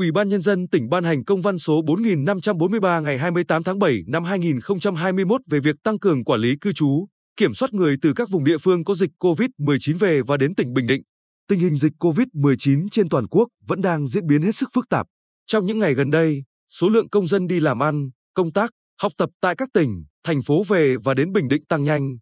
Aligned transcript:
Ủy 0.00 0.12
ban 0.12 0.28
Nhân 0.28 0.42
dân 0.42 0.68
tỉnh 0.68 0.88
ban 0.88 1.04
hành 1.04 1.24
công 1.24 1.42
văn 1.42 1.58
số 1.58 1.82
4543 1.86 3.00
ngày 3.00 3.18
28 3.18 3.62
tháng 3.62 3.78
7 3.78 4.02
năm 4.06 4.24
2021 4.24 5.40
về 5.50 5.60
việc 5.60 5.76
tăng 5.82 5.98
cường 5.98 6.24
quản 6.24 6.40
lý 6.40 6.56
cư 6.60 6.72
trú, 6.72 7.06
kiểm 7.36 7.54
soát 7.54 7.74
người 7.74 7.96
từ 8.02 8.12
các 8.12 8.30
vùng 8.30 8.44
địa 8.44 8.58
phương 8.58 8.84
có 8.84 8.94
dịch 8.94 9.10
COVID-19 9.18 9.98
về 9.98 10.22
và 10.22 10.36
đến 10.36 10.54
tỉnh 10.54 10.72
Bình 10.72 10.86
Định. 10.86 11.02
Tình 11.48 11.60
hình 11.60 11.76
dịch 11.76 11.92
COVID-19 11.98 12.88
trên 12.90 13.08
toàn 13.08 13.28
quốc 13.28 13.48
vẫn 13.66 13.80
đang 13.80 14.06
diễn 14.06 14.26
biến 14.26 14.42
hết 14.42 14.54
sức 14.54 14.68
phức 14.74 14.88
tạp. 14.88 15.06
Trong 15.46 15.66
những 15.66 15.78
ngày 15.78 15.94
gần 15.94 16.10
đây, 16.10 16.42
số 16.68 16.88
lượng 16.88 17.08
công 17.08 17.26
dân 17.26 17.46
đi 17.46 17.60
làm 17.60 17.82
ăn, 17.82 18.10
công 18.34 18.52
tác, 18.52 18.70
học 19.02 19.12
tập 19.18 19.30
tại 19.40 19.54
các 19.56 19.68
tỉnh, 19.74 20.04
thành 20.24 20.42
phố 20.42 20.62
về 20.68 20.96
và 21.04 21.14
đến 21.14 21.32
Bình 21.32 21.48
Định 21.48 21.64
tăng 21.64 21.84
nhanh. 21.84 22.16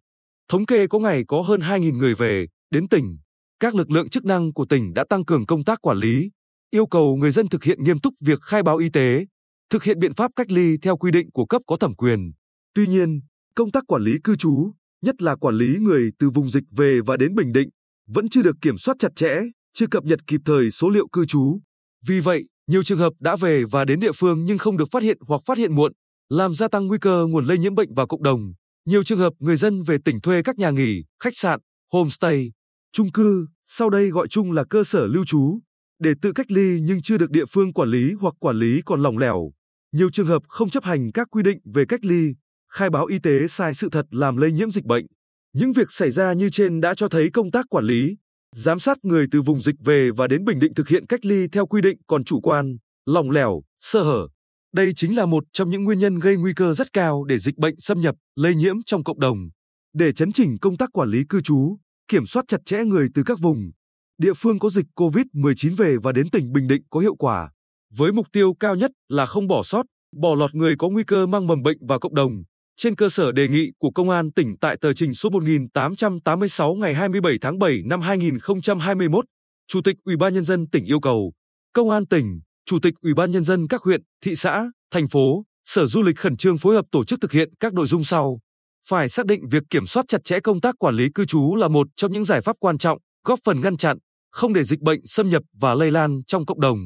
Thống 0.49 0.65
kê 0.65 0.87
có 0.87 0.99
ngày 0.99 1.23
có 1.27 1.41
hơn 1.41 1.61
2.000 1.61 1.97
người 1.97 2.15
về, 2.15 2.45
đến 2.71 2.87
tỉnh. 2.87 3.17
Các 3.59 3.75
lực 3.75 3.91
lượng 3.91 4.09
chức 4.09 4.25
năng 4.25 4.53
của 4.53 4.65
tỉnh 4.65 4.93
đã 4.93 5.05
tăng 5.09 5.25
cường 5.25 5.45
công 5.45 5.63
tác 5.63 5.81
quản 5.81 5.97
lý, 5.97 6.29
yêu 6.71 6.85
cầu 6.85 7.15
người 7.15 7.31
dân 7.31 7.47
thực 7.49 7.63
hiện 7.63 7.83
nghiêm 7.83 7.99
túc 7.99 8.13
việc 8.21 8.39
khai 8.41 8.63
báo 8.63 8.77
y 8.77 8.89
tế, 8.89 9.25
thực 9.69 9.83
hiện 9.83 9.99
biện 9.99 10.13
pháp 10.13 10.31
cách 10.35 10.51
ly 10.51 10.77
theo 10.81 10.97
quy 10.97 11.11
định 11.11 11.31
của 11.31 11.45
cấp 11.45 11.61
có 11.67 11.75
thẩm 11.75 11.95
quyền. 11.95 12.31
Tuy 12.73 12.87
nhiên, 12.87 13.19
công 13.55 13.71
tác 13.71 13.83
quản 13.87 14.01
lý 14.01 14.17
cư 14.23 14.35
trú, 14.35 14.71
nhất 15.01 15.21
là 15.21 15.35
quản 15.35 15.55
lý 15.55 15.77
người 15.79 16.11
từ 16.19 16.29
vùng 16.29 16.49
dịch 16.49 16.63
về 16.71 16.99
và 17.05 17.17
đến 17.17 17.35
Bình 17.35 17.51
Định, 17.51 17.69
vẫn 18.07 18.29
chưa 18.29 18.41
được 18.41 18.55
kiểm 18.61 18.77
soát 18.77 18.95
chặt 18.99 19.09
chẽ, 19.15 19.39
chưa 19.73 19.87
cập 19.87 20.03
nhật 20.03 20.19
kịp 20.27 20.41
thời 20.45 20.71
số 20.71 20.89
liệu 20.89 21.07
cư 21.07 21.25
trú. 21.25 21.59
Vì 22.07 22.19
vậy, 22.19 22.43
nhiều 22.67 22.83
trường 22.83 22.99
hợp 22.99 23.13
đã 23.19 23.35
về 23.35 23.63
và 23.71 23.85
đến 23.85 23.99
địa 23.99 24.11
phương 24.15 24.45
nhưng 24.45 24.57
không 24.57 24.77
được 24.77 24.91
phát 24.91 25.03
hiện 25.03 25.17
hoặc 25.27 25.41
phát 25.45 25.57
hiện 25.57 25.75
muộn, 25.75 25.91
làm 26.29 26.55
gia 26.55 26.67
tăng 26.67 26.87
nguy 26.87 26.97
cơ 27.01 27.27
nguồn 27.29 27.45
lây 27.45 27.57
nhiễm 27.57 27.75
bệnh 27.75 27.93
vào 27.93 28.07
cộng 28.07 28.23
đồng. 28.23 28.53
Nhiều 28.85 29.03
trường 29.03 29.19
hợp 29.19 29.33
người 29.39 29.55
dân 29.55 29.83
về 29.83 29.97
tỉnh 30.05 30.21
thuê 30.21 30.41
các 30.43 30.57
nhà 30.57 30.69
nghỉ, 30.69 31.03
khách 31.23 31.35
sạn, 31.35 31.59
homestay, 31.93 32.51
chung 32.91 33.11
cư, 33.11 33.47
sau 33.65 33.89
đây 33.89 34.09
gọi 34.09 34.27
chung 34.27 34.51
là 34.51 34.63
cơ 34.69 34.83
sở 34.83 35.07
lưu 35.07 35.25
trú, 35.25 35.59
để 35.99 36.13
tự 36.21 36.31
cách 36.31 36.51
ly 36.51 36.79
nhưng 36.81 37.01
chưa 37.01 37.17
được 37.17 37.31
địa 37.31 37.45
phương 37.45 37.73
quản 37.73 37.89
lý 37.89 38.13
hoặc 38.19 38.33
quản 38.39 38.59
lý 38.59 38.81
còn 38.85 39.01
lỏng 39.01 39.17
lẻo. 39.17 39.51
Nhiều 39.91 40.09
trường 40.09 40.27
hợp 40.27 40.43
không 40.47 40.69
chấp 40.69 40.83
hành 40.83 41.11
các 41.11 41.27
quy 41.31 41.43
định 41.43 41.59
về 41.73 41.85
cách 41.85 42.05
ly, 42.05 42.33
khai 42.71 42.89
báo 42.89 43.05
y 43.05 43.19
tế 43.19 43.47
sai 43.47 43.73
sự 43.73 43.89
thật 43.91 44.05
làm 44.11 44.37
lây 44.37 44.51
nhiễm 44.51 44.71
dịch 44.71 44.85
bệnh. 44.85 45.05
Những 45.53 45.71
việc 45.71 45.91
xảy 45.91 46.11
ra 46.11 46.33
như 46.33 46.49
trên 46.49 46.81
đã 46.81 46.93
cho 46.93 47.07
thấy 47.07 47.29
công 47.29 47.51
tác 47.51 47.65
quản 47.69 47.85
lý, 47.85 48.17
giám 48.55 48.79
sát 48.79 48.97
người 49.03 49.27
từ 49.31 49.41
vùng 49.41 49.61
dịch 49.61 49.75
về 49.85 50.09
và 50.11 50.27
đến 50.27 50.45
Bình 50.45 50.59
Định 50.59 50.73
thực 50.73 50.87
hiện 50.87 51.05
cách 51.05 51.25
ly 51.25 51.47
theo 51.51 51.65
quy 51.65 51.81
định 51.81 51.97
còn 52.07 52.23
chủ 52.23 52.41
quan, 52.41 52.77
lỏng 53.05 53.31
lẻo, 53.31 53.61
sơ 53.79 54.03
hở. 54.03 54.27
Đây 54.73 54.93
chính 54.95 55.15
là 55.15 55.25
một 55.25 55.43
trong 55.53 55.69
những 55.69 55.83
nguyên 55.83 55.99
nhân 55.99 56.19
gây 56.19 56.37
nguy 56.37 56.53
cơ 56.53 56.73
rất 56.73 56.93
cao 56.93 57.23
để 57.23 57.37
dịch 57.37 57.57
bệnh 57.57 57.75
xâm 57.79 58.01
nhập, 58.01 58.15
lây 58.35 58.55
nhiễm 58.55 58.75
trong 58.85 59.03
cộng 59.03 59.19
đồng. 59.19 59.37
Để 59.93 60.11
chấn 60.11 60.31
chỉnh 60.31 60.57
công 60.61 60.77
tác 60.77 60.89
quản 60.93 61.09
lý 61.09 61.23
cư 61.29 61.41
trú, 61.41 61.77
kiểm 62.07 62.25
soát 62.25 62.45
chặt 62.47 62.57
chẽ 62.65 62.83
người 62.85 63.09
từ 63.13 63.23
các 63.25 63.39
vùng, 63.39 63.71
địa 64.19 64.33
phương 64.33 64.59
có 64.59 64.69
dịch 64.69 64.85
COVID-19 64.95 65.75
về 65.75 65.95
và 66.03 66.11
đến 66.11 66.29
tỉnh 66.29 66.51
Bình 66.51 66.67
Định 66.67 66.81
có 66.89 66.99
hiệu 66.99 67.15
quả, 67.15 67.51
với 67.93 68.11
mục 68.11 68.27
tiêu 68.31 68.53
cao 68.59 68.75
nhất 68.75 68.91
là 69.09 69.25
không 69.25 69.47
bỏ 69.47 69.63
sót, 69.63 69.85
bỏ 70.21 70.35
lọt 70.35 70.55
người 70.55 70.75
có 70.75 70.89
nguy 70.89 71.03
cơ 71.03 71.27
mang 71.27 71.47
mầm 71.47 71.61
bệnh 71.61 71.77
vào 71.87 71.99
cộng 71.99 72.15
đồng. 72.15 72.31
Trên 72.75 72.95
cơ 72.95 73.09
sở 73.09 73.31
đề 73.31 73.47
nghị 73.47 73.71
của 73.77 73.91
Công 73.91 74.09
an 74.09 74.31
tỉnh 74.31 74.55
tại 74.61 74.77
tờ 74.81 74.93
trình 74.93 75.13
số 75.13 75.29
1886 75.29 76.73
ngày 76.73 76.93
27 76.93 77.37
tháng 77.41 77.59
7 77.59 77.81
năm 77.85 78.01
2021, 78.01 79.25
Chủ 79.67 79.81
tịch 79.81 79.95
Ủy 80.05 80.17
ban 80.17 80.33
nhân 80.33 80.45
dân 80.45 80.69
tỉnh 80.69 80.85
yêu 80.85 80.99
cầu 80.99 81.33
Công 81.73 81.89
an 81.89 82.05
tỉnh, 82.05 82.39
Chủ 82.65 82.79
tịch 82.79 82.93
Ủy 83.01 83.13
ban 83.13 83.31
nhân 83.31 83.43
dân 83.43 83.67
các 83.67 83.81
huyện, 83.81 84.01
thị 84.25 84.35
xã, 84.35 84.71
thành 84.91 85.07
phố, 85.07 85.43
Sở 85.65 85.85
Du 85.85 86.03
lịch 86.03 86.17
khẩn 86.17 86.37
trương 86.37 86.57
phối 86.57 86.75
hợp 86.75 86.85
tổ 86.91 87.05
chức 87.05 87.21
thực 87.21 87.31
hiện 87.31 87.49
các 87.59 87.73
nội 87.73 87.87
dung 87.87 88.03
sau. 88.03 88.39
Phải 88.87 89.09
xác 89.09 89.25
định 89.25 89.41
việc 89.51 89.63
kiểm 89.69 89.85
soát 89.85 90.05
chặt 90.07 90.23
chẽ 90.23 90.39
công 90.39 90.61
tác 90.61 90.75
quản 90.79 90.95
lý 90.95 91.09
cư 91.15 91.25
trú 91.25 91.55
là 91.55 91.67
một 91.67 91.87
trong 91.95 92.11
những 92.11 92.25
giải 92.25 92.41
pháp 92.41 92.55
quan 92.59 92.77
trọng, 92.77 92.97
góp 93.25 93.39
phần 93.43 93.61
ngăn 93.61 93.77
chặn, 93.77 93.97
không 94.31 94.53
để 94.53 94.63
dịch 94.63 94.79
bệnh 94.79 94.99
xâm 95.05 95.29
nhập 95.29 95.43
và 95.53 95.73
lây 95.73 95.91
lan 95.91 96.21
trong 96.27 96.45
cộng 96.45 96.61
đồng. 96.61 96.77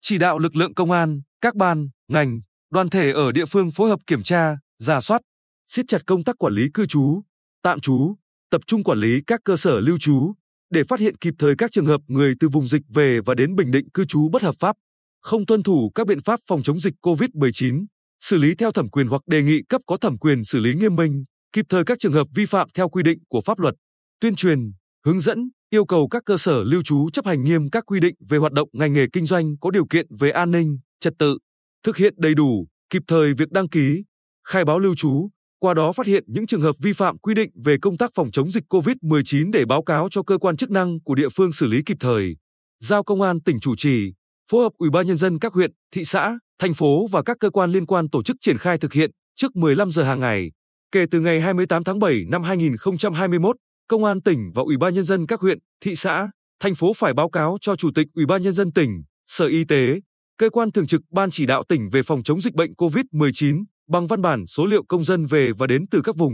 Chỉ 0.00 0.18
đạo 0.18 0.38
lực 0.38 0.56
lượng 0.56 0.74
công 0.74 0.90
an, 0.90 1.20
các 1.40 1.54
ban, 1.54 1.88
ngành, 2.08 2.40
đoàn 2.70 2.90
thể 2.90 3.12
ở 3.12 3.32
địa 3.32 3.46
phương 3.46 3.70
phối 3.70 3.88
hợp 3.88 4.00
kiểm 4.06 4.22
tra, 4.22 4.56
giả 4.78 5.00
soát, 5.00 5.22
siết 5.66 5.84
chặt 5.88 6.02
công 6.06 6.24
tác 6.24 6.38
quản 6.38 6.52
lý 6.52 6.68
cư 6.74 6.86
trú, 6.86 7.22
tạm 7.62 7.80
trú, 7.80 8.14
tập 8.50 8.60
trung 8.66 8.84
quản 8.84 8.98
lý 8.98 9.20
các 9.26 9.40
cơ 9.44 9.56
sở 9.56 9.80
lưu 9.80 9.98
trú 9.98 10.32
để 10.70 10.84
phát 10.84 11.00
hiện 11.00 11.16
kịp 11.16 11.34
thời 11.38 11.54
các 11.58 11.72
trường 11.72 11.86
hợp 11.86 12.00
người 12.06 12.34
từ 12.40 12.48
vùng 12.48 12.68
dịch 12.68 12.82
về 12.94 13.20
và 13.26 13.34
đến 13.34 13.56
Bình 13.56 13.70
Định 13.70 13.90
cư 13.90 14.04
trú 14.04 14.28
bất 14.28 14.42
hợp 14.42 14.54
pháp, 14.58 14.76
không 15.20 15.46
tuân 15.46 15.62
thủ 15.62 15.90
các 15.94 16.06
biện 16.06 16.22
pháp 16.22 16.40
phòng 16.48 16.62
chống 16.62 16.80
dịch 16.80 16.94
COVID-19, 17.02 17.86
xử 18.20 18.38
lý 18.38 18.54
theo 18.54 18.72
thẩm 18.72 18.88
quyền 18.90 19.08
hoặc 19.08 19.22
đề 19.26 19.42
nghị 19.42 19.62
cấp 19.68 19.80
có 19.86 19.96
thẩm 19.96 20.18
quyền 20.18 20.44
xử 20.44 20.60
lý 20.60 20.74
nghiêm 20.74 20.96
minh, 20.96 21.24
kịp 21.52 21.66
thời 21.68 21.84
các 21.84 21.98
trường 21.98 22.12
hợp 22.12 22.26
vi 22.34 22.46
phạm 22.46 22.68
theo 22.74 22.88
quy 22.88 23.02
định 23.02 23.18
của 23.28 23.40
pháp 23.40 23.58
luật, 23.58 23.74
tuyên 24.20 24.34
truyền, 24.34 24.72
hướng 25.06 25.20
dẫn, 25.20 25.50
yêu 25.76 25.84
cầu 25.84 26.08
các 26.08 26.22
cơ 26.26 26.36
sở 26.36 26.64
lưu 26.64 26.82
trú 26.82 27.10
chấp 27.10 27.26
hành 27.26 27.44
nghiêm 27.44 27.70
các 27.70 27.84
quy 27.86 28.00
định 28.00 28.14
về 28.28 28.38
hoạt 28.38 28.52
động 28.52 28.68
ngành 28.72 28.92
nghề 28.92 29.06
kinh 29.12 29.26
doanh 29.26 29.56
có 29.60 29.70
điều 29.70 29.86
kiện 29.86 30.06
về 30.20 30.30
an 30.30 30.50
ninh, 30.50 30.78
trật 31.00 31.12
tự, 31.18 31.38
thực 31.82 31.96
hiện 31.96 32.14
đầy 32.16 32.34
đủ, 32.34 32.66
kịp 32.90 33.02
thời 33.08 33.34
việc 33.34 33.50
đăng 33.50 33.68
ký, 33.68 34.04
khai 34.48 34.64
báo 34.64 34.78
lưu 34.78 34.94
trú, 34.96 35.28
qua 35.58 35.74
đó 35.74 35.92
phát 35.92 36.06
hiện 36.06 36.24
những 36.26 36.46
trường 36.46 36.60
hợp 36.60 36.76
vi 36.82 36.92
phạm 36.92 37.18
quy 37.18 37.34
định 37.34 37.50
về 37.64 37.76
công 37.82 37.96
tác 37.96 38.10
phòng 38.14 38.30
chống 38.30 38.50
dịch 38.50 38.64
COVID-19 38.68 39.50
để 39.52 39.64
báo 39.64 39.82
cáo 39.82 40.08
cho 40.10 40.22
cơ 40.22 40.38
quan 40.38 40.56
chức 40.56 40.70
năng 40.70 41.00
của 41.04 41.14
địa 41.14 41.28
phương 41.36 41.52
xử 41.52 41.66
lý 41.66 41.82
kịp 41.86 41.96
thời. 42.00 42.36
Giao 42.80 43.04
công 43.04 43.22
an 43.22 43.42
tỉnh 43.42 43.60
chủ 43.60 43.76
trì, 43.76 44.12
phối 44.50 44.62
hợp 44.62 44.72
Ủy 44.78 44.90
ban 44.90 45.06
nhân 45.06 45.16
dân 45.16 45.38
các 45.38 45.52
huyện, 45.52 45.70
thị 45.94 46.04
xã, 46.04 46.38
thành 46.58 46.74
phố 46.74 47.06
và 47.06 47.22
các 47.22 47.36
cơ 47.40 47.50
quan 47.50 47.70
liên 47.70 47.86
quan 47.86 48.10
tổ 48.10 48.22
chức 48.22 48.36
triển 48.40 48.58
khai 48.58 48.78
thực 48.78 48.92
hiện 48.92 49.10
trước 49.34 49.56
15 49.56 49.90
giờ 49.90 50.02
hàng 50.02 50.20
ngày. 50.20 50.50
Kể 50.92 51.04
từ 51.10 51.20
ngày 51.20 51.40
28 51.40 51.84
tháng 51.84 51.98
7 51.98 52.24
năm 52.28 52.42
2021, 52.42 53.56
Công 53.88 54.04
an 54.04 54.22
tỉnh 54.22 54.52
và 54.54 54.62
Ủy 54.62 54.76
ban 54.76 54.94
nhân 54.94 55.04
dân 55.04 55.26
các 55.26 55.40
huyện, 55.40 55.58
thị 55.80 55.96
xã, 55.96 56.30
thành 56.60 56.74
phố 56.74 56.92
phải 56.92 57.14
báo 57.14 57.30
cáo 57.30 57.58
cho 57.60 57.76
Chủ 57.76 57.90
tịch 57.94 58.06
Ủy 58.14 58.26
ban 58.26 58.42
nhân 58.42 58.52
dân 58.52 58.72
tỉnh, 58.72 59.02
Sở 59.26 59.46
Y 59.46 59.64
tế, 59.64 60.00
cơ 60.38 60.50
quan 60.50 60.72
thường 60.72 60.86
trực 60.86 61.00
Ban 61.10 61.30
chỉ 61.30 61.46
đạo 61.46 61.62
tỉnh 61.68 61.88
về 61.92 62.02
phòng 62.02 62.22
chống 62.22 62.40
dịch 62.40 62.54
bệnh 62.54 62.72
COVID-19 62.72 63.64
bằng 63.88 64.06
văn 64.06 64.22
bản 64.22 64.46
số 64.46 64.66
liệu 64.66 64.84
công 64.88 65.04
dân 65.04 65.26
về 65.26 65.52
và 65.58 65.66
đến 65.66 65.84
từ 65.90 66.00
các 66.04 66.16
vùng, 66.16 66.32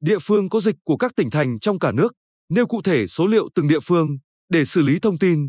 địa 0.00 0.18
phương 0.22 0.48
có 0.48 0.60
dịch 0.60 0.76
của 0.84 0.96
các 0.96 1.12
tỉnh 1.16 1.30
thành 1.30 1.58
trong 1.58 1.78
cả 1.78 1.92
nước, 1.92 2.12
nêu 2.48 2.66
cụ 2.66 2.82
thể 2.82 3.06
số 3.06 3.26
liệu 3.26 3.48
từng 3.54 3.68
địa 3.68 3.80
phương 3.80 4.18
để 4.48 4.64
xử 4.64 4.82
lý 4.82 4.98
thông 4.98 5.18
tin, 5.18 5.48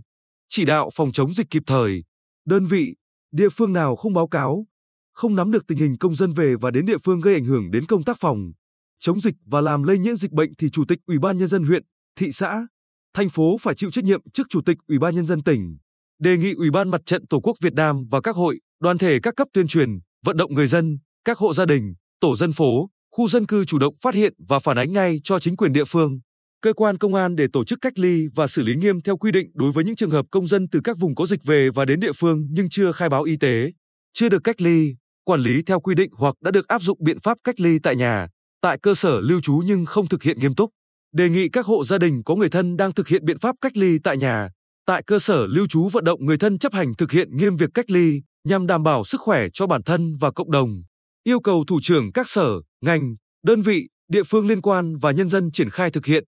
chỉ 0.50 0.66
đạo 0.66 0.90
phòng 0.94 1.12
chống 1.12 1.34
dịch 1.34 1.48
kịp 1.50 1.64
thời. 1.66 2.04
Đơn 2.46 2.66
vị, 2.66 2.96
địa 3.32 3.50
phương 3.50 3.74
nào 3.74 3.96
không 3.96 4.14
báo 4.14 4.28
cáo, 4.28 4.66
không 5.14 5.36
nắm 5.36 5.52
được 5.52 5.68
tình 5.68 5.78
hình 5.78 5.98
công 5.98 6.16
dân 6.16 6.34
về 6.34 6.56
và 6.62 6.72
đến 6.72 6.86
địa 6.86 6.98
phương 7.04 7.22
gây 7.22 7.34
ảnh 7.34 7.46
hưởng 7.46 7.72
đến 7.72 7.86
công 7.86 8.04
tác 8.04 8.18
phòng 8.20 8.52
chống 9.00 9.22
dịch 9.22 9.36
và 9.46 9.62
làm 9.62 9.84
lây 9.84 9.98
nhiễm 9.98 10.16
dịch 10.16 10.32
bệnh 10.32 10.56
thì 10.58 10.70
chủ 10.70 10.86
tịch 10.88 11.00
Ủy 11.08 11.20
ban 11.20 11.38
nhân 11.38 11.48
dân 11.48 11.64
huyện, 11.64 11.84
thị 12.16 12.32
xã, 12.32 12.68
thành 13.14 13.30
phố 13.30 13.58
phải 13.62 13.76
chịu 13.76 13.92
trách 13.92 14.06
nhiệm 14.06 14.22
trước 14.34 14.48
chủ 14.50 14.62
tịch 14.66 14.78
Ủy 14.88 15.00
ban 15.00 15.16
nhân 15.16 15.26
dân 15.26 15.44
tỉnh. 15.44 15.78
Đề 16.20 16.38
nghị 16.38 16.54
Ủy 16.54 16.72
ban 16.72 16.90
Mặt 16.90 17.02
trận 17.06 17.28
Tổ 17.28 17.40
quốc 17.40 17.58
Việt 17.62 17.74
Nam 17.74 18.04
và 18.12 18.22
các 18.22 18.36
hội, 18.36 18.60
đoàn 18.82 18.98
thể 18.98 19.20
các 19.24 19.36
cấp 19.36 19.48
tuyên 19.54 19.68
truyền, 19.68 19.90
vận 20.26 20.38
động 20.38 20.54
người 20.54 20.68
dân, 20.68 20.98
các 21.26 21.38
hộ 21.38 21.54
gia 21.54 21.66
đình, 21.66 21.94
tổ 22.20 22.36
dân 22.36 22.54
phố, 22.54 22.90
khu 23.12 23.28
dân 23.28 23.46
cư 23.46 23.66
chủ 23.66 23.80
động 23.80 23.94
phát 24.02 24.14
hiện 24.14 24.34
và 24.48 24.60
phản 24.60 24.78
ánh 24.78 24.94
ngay 24.94 25.20
cho 25.24 25.40
chính 25.40 25.56
quyền 25.56 25.74
địa 25.74 25.86
phương, 25.86 26.20
cơ 26.62 26.74
quan 26.74 26.98
công 26.98 27.16
an 27.16 27.36
để 27.36 27.48
tổ 27.54 27.66
chức 27.66 27.80
cách 27.82 28.00
ly 28.00 28.28
và 28.36 28.48
xử 28.48 28.64
lý 28.64 28.76
nghiêm 28.76 29.02
theo 29.02 29.18
quy 29.18 29.32
định 29.32 29.52
đối 29.54 29.72
với 29.72 29.84
những 29.84 29.96
trường 29.96 30.10
hợp 30.10 30.26
công 30.32 30.48
dân 30.48 30.68
từ 30.72 30.82
các 30.84 30.98
vùng 31.00 31.16
có 31.16 31.26
dịch 31.26 31.44
về 31.44 31.70
và 31.70 31.86
đến 31.86 32.00
địa 32.00 32.14
phương 32.16 32.48
nhưng 32.50 32.70
chưa 32.70 32.92
khai 32.92 33.10
báo 33.10 33.24
y 33.24 33.38
tế, 33.38 33.72
chưa 34.14 34.30
được 34.30 34.44
cách 34.44 34.62
ly, 34.62 34.96
quản 35.24 35.40
lý 35.40 35.62
theo 35.62 35.80
quy 35.80 35.96
định 35.96 36.12
hoặc 36.14 36.36
đã 36.42 36.52
được 36.52 36.68
áp 36.68 36.82
dụng 36.82 36.98
biện 37.04 37.20
pháp 37.20 37.38
cách 37.44 37.60
ly 37.60 37.80
tại 37.84 37.96
nhà, 37.96 38.28
tại 38.62 38.78
cơ 38.78 38.96
sở 38.96 39.22
lưu 39.22 39.42
trú 39.42 39.62
nhưng 39.66 39.86
không 39.86 40.08
thực 40.08 40.24
hiện 40.24 40.40
nghiêm 40.40 40.56
túc. 40.56 40.70
Đề 41.14 41.30
nghị 41.30 41.50
các 41.50 41.66
hộ 41.66 41.84
gia 41.84 41.98
đình 41.98 42.22
có 42.24 42.36
người 42.36 42.50
thân 42.50 42.78
đang 42.78 42.94
thực 42.94 43.08
hiện 43.08 43.26
biện 43.26 43.40
pháp 43.40 43.56
cách 43.62 43.78
ly 43.78 43.98
tại 44.04 44.18
nhà, 44.18 44.50
tại 44.86 45.04
cơ 45.08 45.20
sở 45.20 45.48
lưu 45.48 45.68
trú 45.68 45.90
vận 45.90 46.04
động 46.04 46.26
người 46.26 46.38
thân 46.38 46.60
chấp 46.60 46.74
hành 46.74 46.96
thực 46.98 47.12
hiện 47.12 47.38
nghiêm 47.38 47.56
việc 47.56 47.70
cách 47.74 47.90
ly 47.92 48.22
nhằm 48.44 48.68
đảm 48.68 48.84
bảo 48.84 49.04
sức 49.04 49.22
khỏe 49.22 49.48
cho 49.54 49.68
bản 49.68 49.84
thân 49.84 50.16
và 50.16 50.32
cộng 50.32 50.52
đồng. 50.52 50.70
Yêu 51.24 51.40
cầu 51.40 51.64
thủ 51.68 51.80
trưởng 51.82 52.12
các 52.12 52.30
sở, 52.30 52.50
ngành, 52.82 53.16
đơn 53.44 53.62
vị, 53.62 53.88
địa 54.12 54.24
phương 54.24 54.48
liên 54.48 54.62
quan 54.62 54.98
và 54.98 55.12
nhân 55.12 55.30
dân 55.30 55.52
triển 55.52 55.70
khai 55.70 55.90
thực 55.90 56.06
hiện 56.06 56.24